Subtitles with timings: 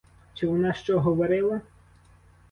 [0.33, 1.61] Чи вона що говорила?